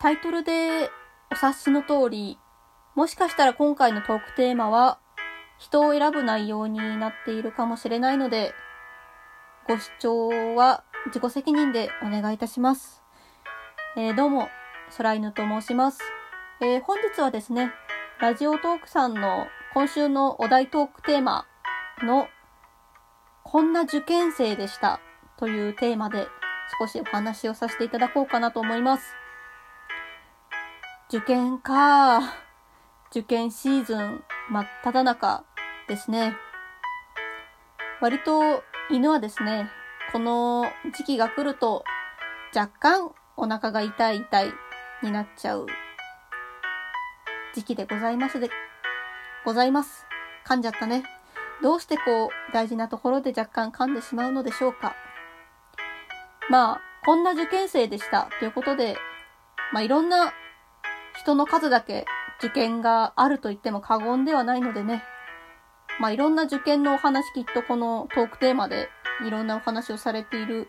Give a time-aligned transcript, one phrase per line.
[0.00, 0.90] タイトルで
[1.30, 2.38] お察しの通り、
[2.94, 4.98] もしかしたら今回のトークテーマは
[5.58, 8.54] 人を選ぶ内容になっているかもしれないので、
[9.68, 13.02] ご視聴は自己責任でお願いいたします。
[13.94, 14.48] えー、どうも、
[14.96, 16.00] 空犬と申します。
[16.62, 17.70] えー、本日はですね、
[18.20, 21.44] ラジオトークさんの今週のお題トークテーマ
[22.02, 22.26] の
[23.44, 24.98] こんな受験生でした
[25.36, 26.26] というテーマで
[26.80, 29.19] 少しお話をさせていただこうかなと思います。
[31.12, 32.20] 受験か。
[33.10, 35.44] 受験シーズン真っ只中
[35.88, 36.36] ですね。
[38.00, 39.68] 割と犬はですね、
[40.12, 41.82] この時期が来ると
[42.54, 44.52] 若干お腹が痛い痛い
[45.02, 45.66] になっちゃう
[47.56, 48.48] 時期でございますで、
[49.44, 50.06] ございます。
[50.46, 51.02] 噛んじゃったね。
[51.60, 54.94] どうしてこう大事なところで若干噛んでしまうのでしょうか。
[56.50, 58.96] まあ、こんな受験生でしたということで、
[59.72, 60.32] まあいろんな
[61.20, 62.06] 人の数だけ
[62.38, 65.04] 受験があると言っても過言ではないのでね。
[66.00, 68.88] まあいろんな受験のお話きっとこのトークテーマで
[69.26, 70.68] いろんなお話をされている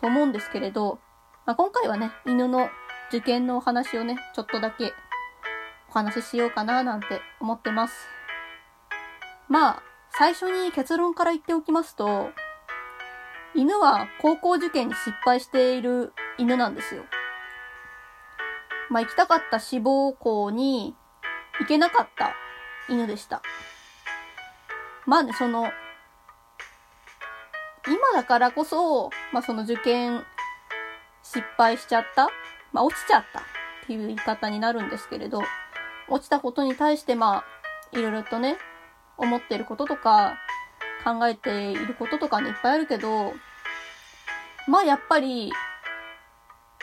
[0.00, 0.98] と思うんですけれど、
[1.46, 2.68] まあ今回はね、犬の
[3.10, 4.92] 受験のお話をね、ちょっとだけ
[5.88, 7.94] お話ししようかななんて思ってます。
[9.48, 12.30] まあ、最初に結論から言っておきますと、
[13.54, 17.04] 犬は高校受験に失敗している犬なんですよ。
[18.90, 20.94] まあ、行きたかった志望校に
[21.60, 22.34] 行けなかった
[22.88, 23.42] 犬でした。
[25.06, 25.70] まあね、その、
[27.86, 30.24] 今だからこそ、まあその受験
[31.22, 32.28] 失敗しちゃった、
[32.72, 33.42] まあ落ちちゃったっ
[33.86, 35.40] ていう言い方になるんですけれど、
[36.08, 37.44] 落ちたことに対してま
[37.92, 38.56] あ、いろいろとね、
[39.16, 40.36] 思ってることとか、
[41.04, 43.32] 考えていることとかね、いっぱいあるけど、
[44.66, 45.52] まあやっぱり、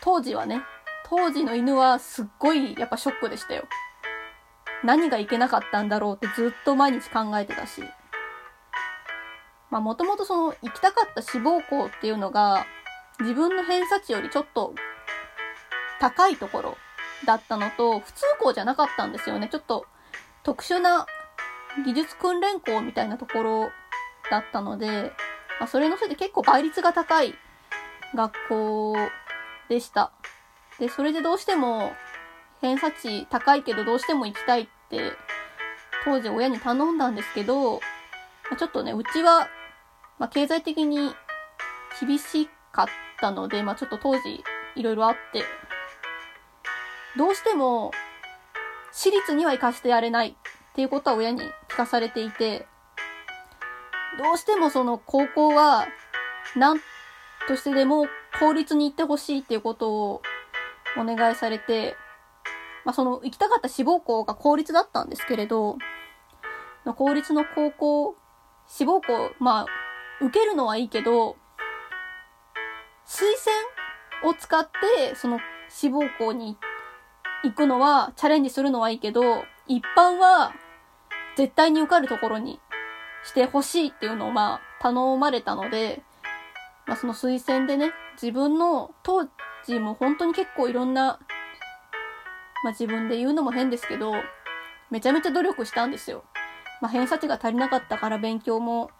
[0.00, 0.62] 当時はね、
[1.10, 3.64] 当時の犬はすっごいやっぱショックでしたよ。
[4.84, 7.82] 何がいけなかったんだろうってずっと毎日考えてたし。
[9.70, 12.66] まあもともとその行きたかった志望校っていうのが
[13.20, 14.74] 自分の偏差値よりちょっと
[16.00, 16.76] 高いところ
[17.26, 19.48] だったのと普通校じゃなかったんですよね。
[19.50, 19.86] ちょっと
[20.42, 21.06] 特殊な
[21.84, 23.70] 技術訓練校みたいなところ
[24.30, 25.12] だったので、
[25.58, 27.34] まあ、それのせいで結構倍率が高い
[28.14, 28.96] 学校
[29.68, 30.12] でした。
[30.78, 31.92] で、それでどうしても
[32.60, 35.12] 偏差値高いけどどうしても行きたいって
[36.04, 37.80] 当時親に頼んだんですけど、
[38.58, 39.48] ちょっとね、うちは、
[40.18, 41.12] まあ、経済的に
[42.00, 42.86] 厳しかっ
[43.20, 44.42] たので、まあ、ちょっと当時
[44.76, 45.44] いろいろあって、
[47.16, 47.90] どうしても
[48.92, 50.34] 私立には行かせてやれないっ
[50.74, 52.66] ていうことは親に聞かされていて、
[54.18, 55.86] どうしてもその高校は
[56.56, 56.78] 何
[57.46, 58.06] としてでも
[58.40, 60.22] 公立に行ってほしいっていうことを
[60.98, 61.96] お願いされて、
[62.84, 65.78] まあ、その行きたかった志望校が公立だったんですけれど、
[66.96, 68.16] 公立の高校、
[68.66, 69.66] 志望校、まあ、
[70.24, 71.36] 受けるのはいいけど、
[73.06, 73.24] 推
[74.22, 76.56] 薦を使って、その志望校に
[77.44, 80.54] 行くのは、チャレンジするのはいいけど、一般は
[81.36, 82.58] 絶対に受かるところに
[83.24, 86.02] してほしいっていうのをまあ頼まれたので、
[86.86, 89.28] まあその推薦でね、自分の当
[89.72, 91.18] 時も本当に結構いろんな、
[92.64, 94.12] まあ自分で言うのも変ですけど、
[94.90, 96.24] めちゃめちゃ努力したんですよ。
[96.80, 98.90] まあ偏差値が足りなかったから勉強も、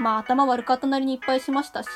[0.00, 1.88] まあ頭悪かったなりにいっぱいしましたし、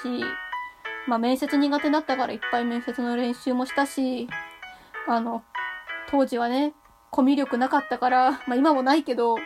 [1.06, 4.28] まあ面接苦手だったからいっぱい面接の練習もしたし、
[5.06, 5.44] あの、
[6.10, 6.74] 当時はね、
[7.10, 9.36] コミュ力なかったから、まあ今もないけど、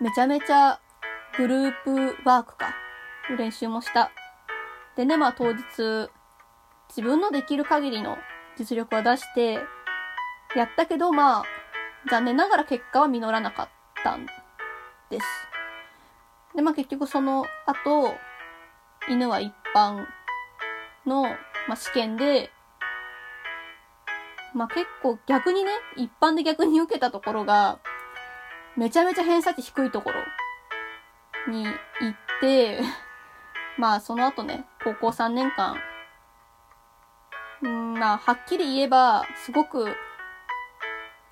[0.00, 0.80] めちゃめちゃ
[1.36, 2.74] グループワークか、
[3.36, 4.10] 練習もした。
[4.96, 6.10] でね、まあ当日、
[6.88, 8.16] 自分のできる限りの
[8.56, 9.60] 実力は出して、
[10.56, 11.44] やったけど、まあ、
[12.10, 13.68] 残念ながら結果は実らなかっ
[14.02, 14.26] たん
[15.10, 15.26] です。
[16.54, 18.14] で、まあ結局その後、
[19.08, 20.04] 犬は一般
[21.06, 22.50] の、まあ、試験で、
[24.54, 27.78] まあ、結構逆にね、一般で逆に受けたところが、
[28.76, 31.74] めちゃめちゃ偏差値低いところに行っ
[32.40, 32.80] て、
[33.76, 35.76] まあその後ね、高校3年間、
[37.62, 39.94] まあはっきり言えば、すごく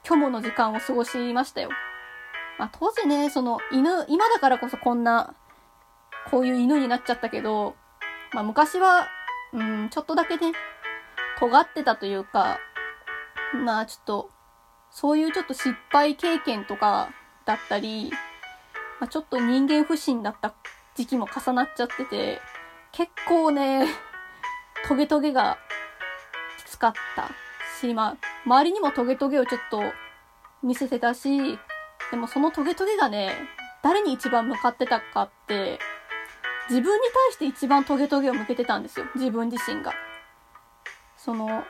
[0.05, 1.71] 虚無の時間を過ごしましたよ。
[2.59, 5.35] まあ当時ね、その犬、今だからこそこんな、
[6.31, 7.77] こういう犬になっちゃったけど、
[8.33, 9.07] まあ昔は、
[9.53, 10.53] うん、ちょっとだけね、
[11.39, 12.59] 尖ってたというか、
[13.55, 14.31] まあちょっと、
[14.91, 17.11] そういうちょっと失敗経験とか
[17.45, 18.11] だったり、
[18.99, 20.55] まあ、ちょっと人間不信だった
[20.95, 22.41] 時期も重なっちゃってて、
[22.93, 23.87] 結構ね、
[24.89, 25.59] トゲトゲが
[26.77, 27.31] つかった
[27.81, 29.83] し、まあ、周りにもトゲトゲをちょっと
[30.63, 31.59] 見せてたし、
[32.11, 33.33] でもそのトゲトゲがね、
[33.83, 35.79] 誰に一番向かってたかって、
[36.69, 39.07] 自分に対して一番トゲトゲを向けてたんですよ。
[39.15, 39.93] 自分自身が。
[41.17, 41.65] その、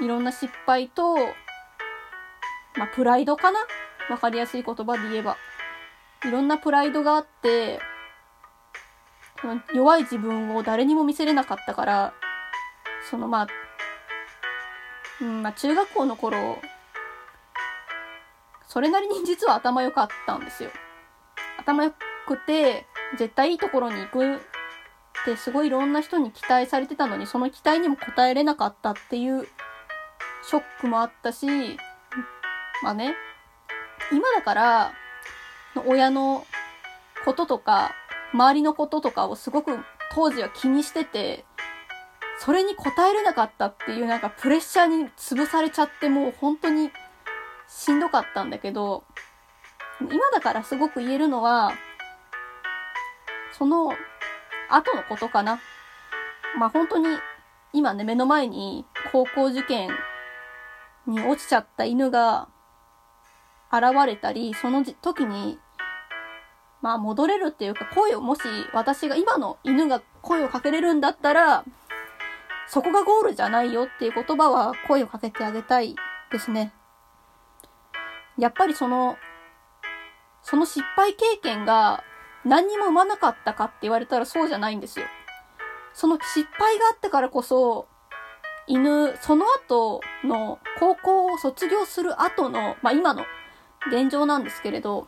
[0.00, 1.16] いろんな失敗と、
[2.76, 3.58] まあ、プライドかな？
[4.10, 5.36] わかりやすい言葉で言えば。
[6.24, 7.80] いろんなプライドがあって、
[9.74, 12.14] 弱い自分を誰にも見せれなかったから、
[13.10, 13.46] そのまあ、
[15.20, 16.58] うん、まあ中学校の頃、
[18.66, 20.70] それなりに実は頭良かったんですよ。
[21.58, 21.92] 頭良
[22.26, 24.38] くて、絶対いいところに行くっ
[25.24, 29.46] てすごいいろんな人に期待されてたのに、その期待にも応えれなかったっていう
[30.48, 31.46] ショックもあったし、
[32.82, 33.14] まあね、
[34.12, 34.92] 今だから、
[35.86, 36.46] 親の
[37.24, 37.92] こととか、
[38.32, 39.78] 周りのこととかをすごく
[40.12, 41.44] 当時は気にしてて、
[42.38, 46.90] それに応えれなかったっていうなんかプレッシャーに潰されちゃってもう本当に
[47.68, 49.04] しんどかったんだけど、
[50.00, 51.72] 今だからすごく言えるのは、
[53.56, 53.92] その
[54.68, 55.60] 後のことかな。
[56.58, 57.06] まあ本当に
[57.72, 59.90] 今ね目の前に高校受験
[61.06, 62.48] に落ちちゃった犬が
[63.72, 65.58] 現れたり、その時に
[66.82, 68.42] まあ戻れるっていうか声をもし
[68.72, 71.64] 私が今の犬が声をかけれるんだったら、
[72.66, 75.94] そこがゴールじゃないよっていう言葉は声をかけてあげたい
[76.32, 76.72] ですね。
[78.38, 79.16] やっぱりその、
[80.42, 82.02] その失敗経験が
[82.44, 85.06] 何にも生まなかったかって言われたらそうじゃないんですよ。
[85.92, 87.86] その失敗があってからこそ、
[88.66, 93.24] 犬、その後の高校を卒業する後の、まあ今の
[93.88, 95.06] 現状なんですけれど、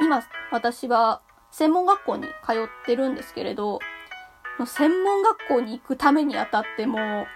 [0.00, 3.78] 今、私は専門学校に通ってるんですけれど、
[4.66, 7.26] 専門学校に行くためにあたっても、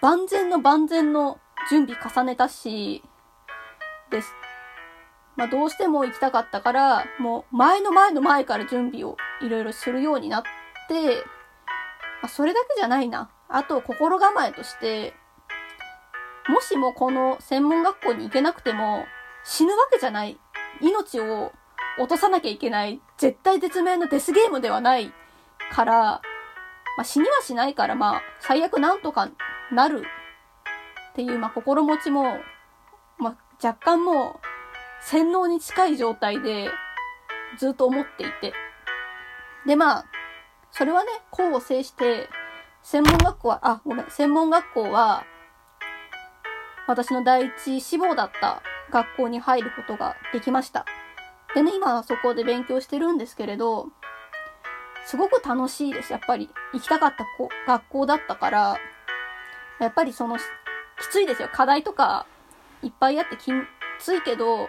[0.00, 1.38] 万全の万全の
[1.70, 3.02] 準備重ねたし、
[4.10, 4.34] です。
[5.36, 10.42] まあ、どうしても行きたかったから、もう前の前の前から準備をいろいろするようになっ
[10.88, 11.24] て、
[12.22, 13.30] まあ、それだけじゃないな。
[13.48, 15.14] あと、心構えとして、
[16.48, 19.04] もしもこの専門学校に行けなくても、
[19.44, 20.38] 死ぬわけじゃない
[20.80, 21.52] 命を
[21.98, 25.12] 落とさなきゃいけない絶対絶命のデスゲームではない
[25.70, 25.94] から、
[26.96, 29.30] まあ、死にはしないから、まあ、最悪なんとか
[29.72, 30.04] なる
[31.12, 32.38] っていう、まあ、心持ちも、
[33.18, 34.46] まあ、若干もう、
[35.02, 36.68] 洗脳に近い状態で、
[37.58, 38.52] ずっと思っていて。
[39.66, 40.04] で、まあ、
[40.70, 42.28] それはね、功を制して、
[42.82, 45.24] 専門学校は、あ、ごめん、専門学校は、
[46.86, 50.84] 私の第一志望だった学校に入ることができました。
[51.54, 53.88] でね、今はそこで勉強してるんですけれど、
[55.10, 56.12] すごく楽しいです。
[56.12, 58.76] やっぱり行きたかった子学校だったから、
[59.80, 60.42] やっぱりその、き
[61.10, 61.48] ついですよ。
[61.52, 62.26] 課題とか
[62.80, 63.50] いっぱいあってき
[63.98, 64.68] ついけど、やっ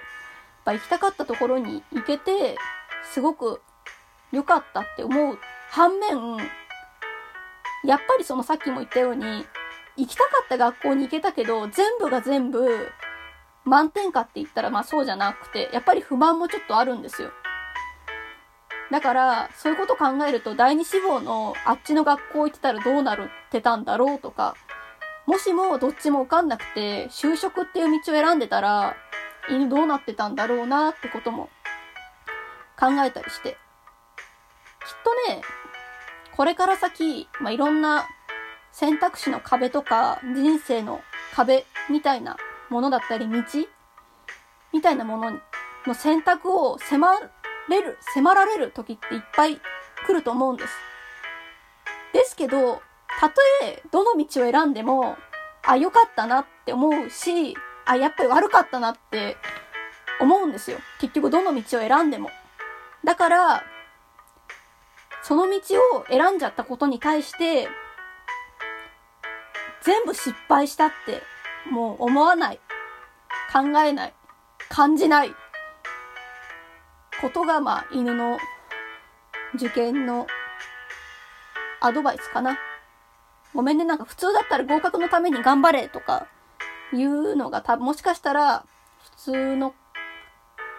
[0.65, 2.57] ぱ行きたかったところに行けて、
[3.03, 3.61] すごく
[4.31, 5.37] 良かったって思う
[5.69, 6.37] 反面、
[7.85, 9.45] やっぱりそのさっきも言ったように、
[9.95, 12.89] 行きたかった学校に行けたけど、全部が全部
[13.63, 17.31] 満点かって言ったらまあそうじゃなくて、やっぱり不満もちょっとあるんですよ。
[18.91, 24.55] だから、そういうこと考えると、第二志望のあっちの学校行ってたらどうなるってたんだろうとか、
[25.25, 28.95] もしもどっちも受かんなくて、就職っていう道を選んでたら、
[29.49, 31.49] 犬どうなってたんだろうなってことも
[32.77, 33.51] 考えたりして。
[33.51, 33.57] きっ
[35.03, 35.41] とね、
[36.35, 38.07] これから先、まあ、いろんな
[38.73, 41.01] 選択肢の壁とか人生の
[41.33, 42.37] 壁みたいな
[42.69, 43.43] ものだったり道
[44.73, 45.39] みたいなもの
[45.85, 47.19] の選択を迫
[47.71, 49.59] れる、迫られる時っていっぱい
[50.05, 50.73] 来ると思うんです。
[52.13, 52.81] ですけど、
[53.19, 55.17] たとえどの道を選んでも、
[55.63, 59.37] あ、良かったなって思うし、あ、やっぱり悪かったなって
[60.19, 60.77] 思うんですよ。
[60.99, 62.29] 結局どの道を選んでも。
[63.03, 63.63] だから、
[65.23, 65.57] その道
[65.97, 67.67] を選んじゃったことに対して、
[69.81, 71.21] 全部失敗したって
[71.69, 72.59] もう思わない。
[73.51, 74.13] 考えない。
[74.69, 75.35] 感じない。
[77.21, 78.37] ことが、まあ、犬の
[79.55, 80.27] 受験の
[81.79, 82.57] アドバイスかな。
[83.53, 86.27] ごめんね、なんか普通だったら合格のために頑張れとか
[86.93, 88.65] いうのが多分もしかしたら
[89.17, 89.73] 普通の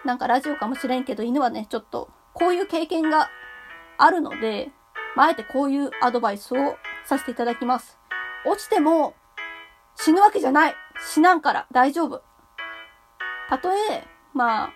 [0.05, 3.29] なんかラジオかもしれんけど犬はね、ちょっとこういう経験が
[3.97, 4.71] あるので、
[5.15, 7.99] まあ、あえてこういうアドバイスをさせていただきます。
[8.45, 9.13] 落ちても
[9.95, 10.75] 死ぬわけじゃない。
[11.13, 12.21] 死なんから大丈夫。
[13.49, 14.73] たとえ、まあ、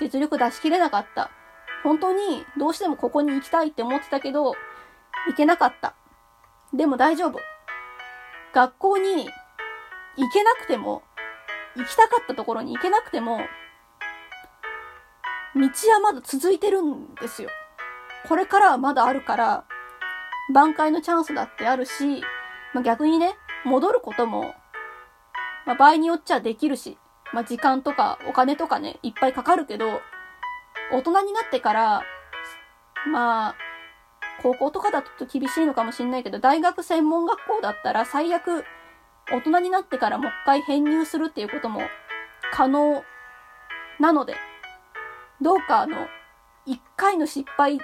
[0.00, 1.30] 実力出し切れなかった。
[1.82, 4.54] 本当にどうしてもここに行きたいって思ってたけど、
[5.28, 5.94] 行けなかった。
[6.72, 7.38] でも大丈夫。
[8.54, 9.28] 学校に
[10.16, 11.02] 行けなくても、
[11.76, 13.40] 行きたかったところに行けなくても、
[15.54, 17.50] 道はまだ続いてるんですよ。
[18.28, 19.64] これからはまだあるから、
[20.52, 22.22] 挽回のチャンスだってあるし、
[22.74, 23.34] まあ、逆にね、
[23.64, 24.54] 戻ることも、
[25.66, 26.98] まあ、場合によっちゃできるし、
[27.32, 30.00] まあ、時間とかお金とかね、いっぱいかかるけど、
[30.92, 32.02] 大人になってから、
[33.10, 33.54] まあ、
[34.42, 38.64] 高校とかだと厳しいのかもしんないけど、大学専門学校だったら最悪、
[39.30, 41.80] 大人になってからもう一回編入するっていうことも
[42.52, 43.02] 可能
[44.00, 44.34] なので、
[45.40, 46.06] どうかあの、
[46.66, 47.78] 一回の失敗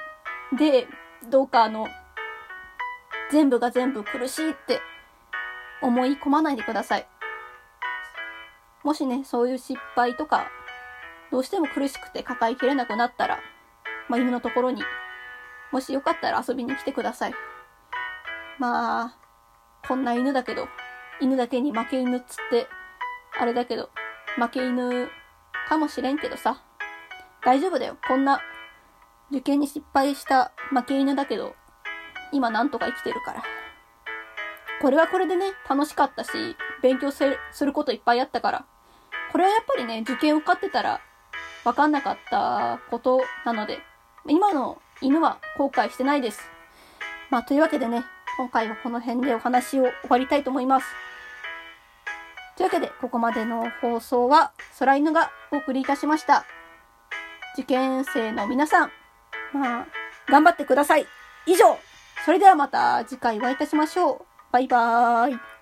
[0.57, 0.87] で、
[1.29, 1.87] どうかあの、
[3.31, 4.81] 全部が全部苦しいって
[5.83, 7.07] 思い込まないでください。
[8.85, 10.49] もしね、そういう失敗とか、
[11.31, 13.39] どうしても苦しくて抱えきれなくなったら、
[14.09, 14.83] まあ、犬のところに、
[15.73, 17.35] もしよかったら遊びに来てください。
[18.59, 19.17] まあ、
[19.87, 20.69] こんな犬だけど、
[21.21, 22.67] 犬だけに負け犬っつって、
[23.39, 23.91] あれだけど、
[24.37, 25.09] 負け犬
[25.69, 26.63] かもしれんけどさ、
[27.45, 27.97] 大丈夫だよ。
[28.07, 28.41] こんな、
[29.31, 31.55] 受験に失敗した負け犬だけど、
[32.33, 33.43] 今なんとか生きてるから。
[34.81, 37.25] これはこれでね、楽しかったし、勉強す
[37.65, 38.67] ることいっぱいあったから。
[39.33, 41.01] これはやっぱりね、受験受かってたら、
[41.65, 43.81] わかんなかったことなので、
[44.27, 46.41] 今の犬は後悔してないです。
[47.31, 48.05] まあ、というわけでね、
[48.39, 50.87] 今回はこの辺でお話を終わりたいと思います。
[52.57, 56.45] というわけで、ここまでの放送は、空犬がお送りいたしました。
[57.55, 58.93] 受験生の皆さん、
[59.53, 59.87] まあ、
[60.29, 61.07] 頑張ってください。
[61.47, 61.79] 以上
[62.25, 64.21] それではまた次回お会いいたしましょう。
[64.53, 65.58] バイバーイ。